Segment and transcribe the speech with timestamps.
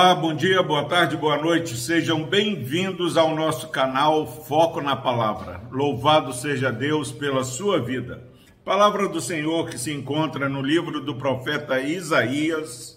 [0.00, 1.76] Olá, bom dia, boa tarde, boa noite.
[1.76, 5.60] Sejam bem-vindos ao nosso canal Foco na Palavra.
[5.72, 8.22] Louvado seja Deus pela sua vida.
[8.64, 12.96] Palavra do Senhor que se encontra no livro do profeta Isaías,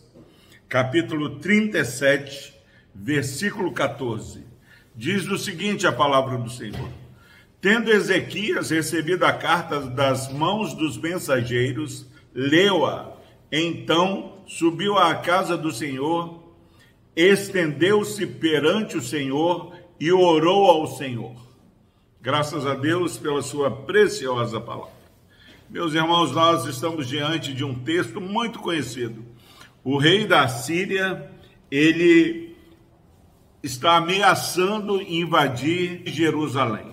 [0.69, 2.53] capítulo 37,
[2.93, 4.45] versículo 14.
[4.95, 6.89] Diz o seguinte a palavra do Senhor:
[7.59, 13.11] Tendo Ezequias recebido a carta das mãos dos mensageiros, leu-a.
[13.51, 16.41] Então subiu à casa do Senhor
[17.15, 21.35] estendeu-se perante o Senhor e orou ao Senhor.
[22.21, 25.01] Graças a Deus pela sua preciosa palavra.
[25.69, 29.23] Meus irmãos, nós estamos diante de um texto muito conhecido.
[29.83, 31.31] O rei da Síria,
[31.69, 32.55] ele
[33.63, 36.90] está ameaçando invadir Jerusalém.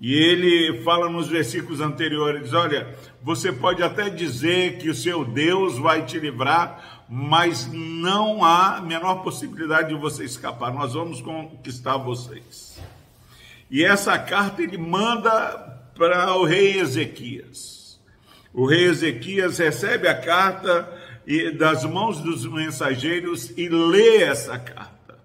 [0.00, 5.76] E ele fala nos versículos anteriores: olha, você pode até dizer que o seu Deus
[5.78, 10.72] vai te livrar, mas não há menor possibilidade de você escapar.
[10.72, 12.78] Nós vamos conquistar vocês.
[13.70, 18.00] E essa carta ele manda para o rei Ezequias.
[18.54, 20.88] O rei Ezequias recebe a carta
[21.58, 25.18] das mãos dos mensageiros e lê essa carta.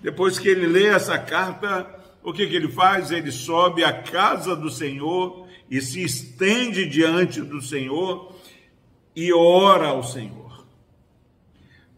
[0.00, 1.86] Depois que ele lê essa carta,
[2.24, 3.10] o que, que ele faz?
[3.10, 8.34] Ele sobe à casa do Senhor e se estende diante do Senhor
[9.14, 10.66] e ora ao Senhor.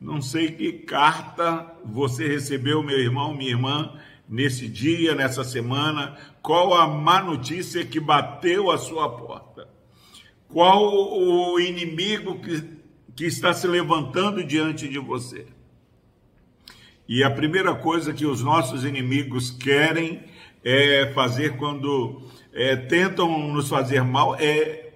[0.00, 6.74] Não sei que carta você recebeu, meu irmão, minha irmã, nesse dia, nessa semana, qual
[6.74, 9.68] a má notícia que bateu a sua porta?
[10.48, 12.62] Qual o inimigo que,
[13.14, 15.46] que está se levantando diante de você?
[17.08, 20.24] E a primeira coisa que os nossos inimigos querem
[20.64, 24.90] é fazer quando é, tentam nos fazer mal é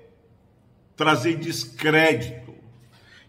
[0.96, 2.52] trazer descrédito,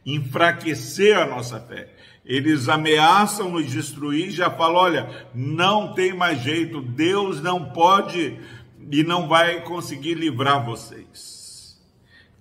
[0.05, 1.93] enfraquecer a nossa fé.
[2.25, 8.39] Eles ameaçam nos destruir, já falam: olha, não tem mais jeito, Deus não pode
[8.91, 11.79] e não vai conseguir livrar vocês.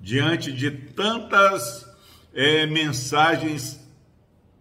[0.00, 1.86] Diante de tantas
[2.32, 3.78] é, mensagens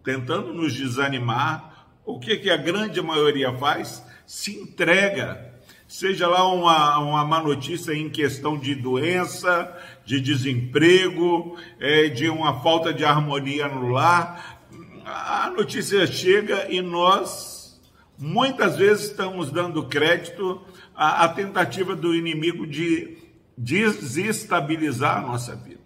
[0.04, 1.69] tentando nos desanimar,
[2.14, 4.04] o que, que a grande maioria faz?
[4.26, 5.48] Se entrega.
[5.86, 12.60] Seja lá uma, uma má notícia em questão de doença, de desemprego, é, de uma
[12.62, 14.60] falta de harmonia no lar.
[15.04, 17.80] A notícia chega e nós,
[18.16, 20.62] muitas vezes, estamos dando crédito
[20.94, 23.18] à, à tentativa do inimigo de
[23.58, 25.80] desestabilizar a nossa vida.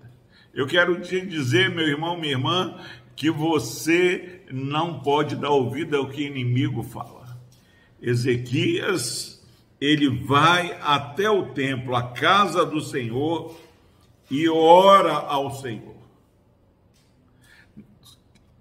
[0.52, 2.78] Eu quero te dizer, meu irmão, minha irmã,
[3.16, 7.38] que você não pode dar ouvido ao que o inimigo fala.
[8.00, 9.42] Ezequias,
[9.80, 13.56] ele vai até o templo, a casa do Senhor,
[14.30, 15.94] e ora ao Senhor.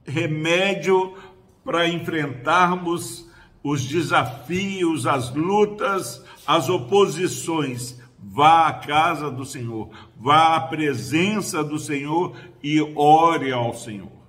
[0.05, 1.17] Remédio
[1.63, 3.29] para enfrentarmos
[3.63, 8.01] os desafios, as lutas, as oposições.
[8.19, 14.22] Vá à casa do Senhor, vá à presença do Senhor e ore ao Senhor.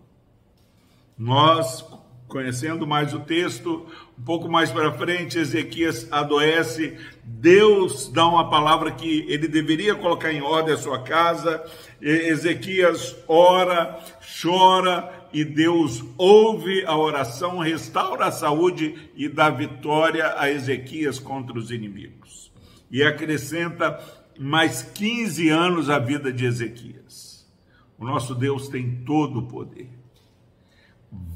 [1.16, 1.84] Nós,
[2.26, 3.86] conhecendo mais o texto,
[4.18, 10.32] um pouco mais para frente, Ezequias adoece, Deus dá uma palavra que ele deveria colocar
[10.32, 11.64] em ordem a sua casa,
[12.00, 14.00] Ezequias ora,
[14.42, 21.56] chora e Deus ouve a oração, restaura a saúde e dá vitória a Ezequias contra
[21.56, 22.52] os inimigos.
[22.90, 24.00] E acrescenta
[24.38, 27.48] mais 15 anos à vida de Ezequias.
[27.96, 30.03] O nosso Deus tem todo o poder.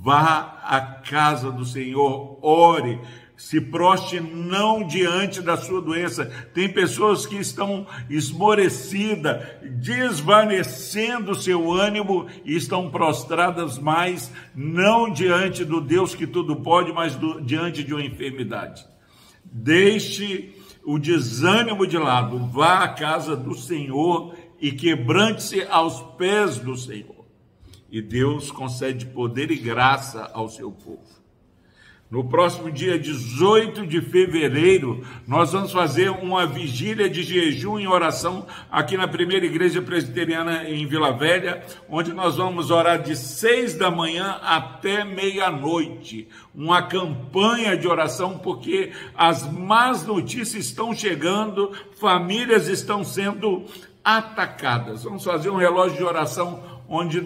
[0.01, 3.01] Vá à casa do Senhor, ore,
[3.37, 6.27] se proste não diante da sua doença.
[6.53, 15.81] Tem pessoas que estão esmorecidas, desvanecendo seu ânimo e estão prostradas mais, não diante do
[15.81, 18.87] Deus que tudo pode, mas do, diante de uma enfermidade.
[19.45, 26.77] Deixe o desânimo de lado, vá à casa do Senhor e quebrante-se aos pés do
[26.77, 27.18] Senhor
[27.91, 31.19] e Deus concede poder e graça ao seu povo.
[32.11, 38.47] No próximo dia 18 de fevereiro, nós vamos fazer uma vigília de jejum e oração
[38.71, 43.91] aqui na primeira igreja presbiteriana em Vila Velha, onde nós vamos orar de seis da
[43.91, 46.27] manhã até meia-noite.
[46.55, 53.67] Uma campanha de oração, porque as más notícias estão chegando, famílias estão sendo
[54.03, 55.05] atacadas.
[55.05, 57.21] Vamos fazer um relógio de oração onde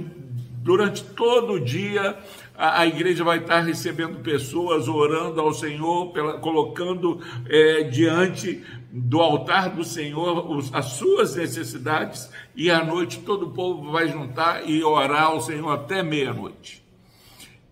[0.62, 2.16] Durante todo o dia,
[2.56, 8.62] a, igreja vai estar recebendo pessoas, orando ao Senhor, pela, colocando é, diante
[8.92, 14.06] do altar do Senhor os, as suas necessidades, e à noite todo o povo vai
[14.06, 16.84] juntar e orar ao Senhor até meia-noite.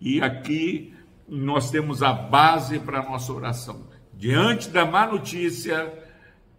[0.00, 0.92] E aqui
[1.28, 3.86] nós temos a base para a nossa oração.
[4.12, 5.94] Diante da má notícia,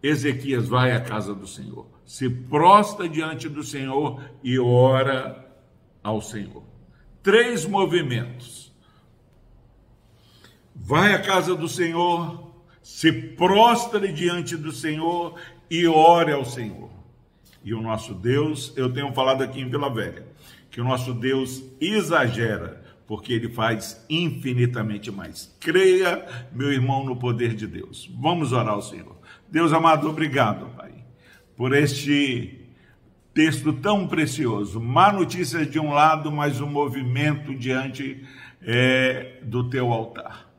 [0.01, 5.50] Ezequias vai à casa do Senhor, se prostra diante do Senhor e ora
[6.03, 6.63] ao Senhor.
[7.23, 8.71] Três movimentos.
[10.75, 12.51] Vai à casa do Senhor,
[12.81, 15.39] se prostre diante do Senhor
[15.69, 16.89] e ore ao Senhor.
[17.63, 20.25] E o nosso Deus, eu tenho falado aqui em Vila Velha,
[20.71, 25.55] que o nosso Deus exagera, porque ele faz infinitamente mais.
[25.59, 28.09] Creia, meu irmão, no poder de Deus.
[28.19, 29.15] Vamos orar ao Senhor.
[29.49, 30.93] Deus amado, obrigado, Pai,
[31.55, 32.60] por este
[33.33, 34.79] texto tão precioso.
[34.79, 38.23] Má notícia de um lado, mas um movimento diante
[38.61, 40.49] é, do teu altar.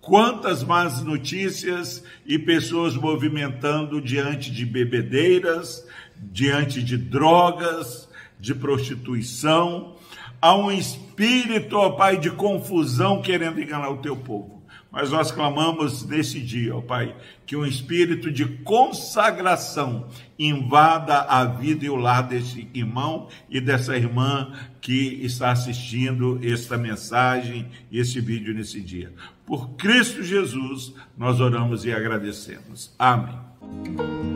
[0.00, 5.86] Quantas más notícias e pessoas movimentando diante de bebedeiras,
[6.16, 8.08] diante de drogas,
[8.38, 9.96] de prostituição.
[10.40, 14.57] Há um espírito, ó Pai, de confusão querendo enganar o teu povo.
[14.90, 17.14] Mas nós clamamos nesse dia, ó Pai,
[17.44, 20.08] que um espírito de consagração
[20.38, 26.78] invada a vida e o lar desse irmão e dessa irmã que está assistindo esta
[26.78, 29.12] mensagem, esse vídeo nesse dia.
[29.44, 32.94] Por Cristo Jesus, nós oramos e agradecemos.
[32.98, 34.27] Amém.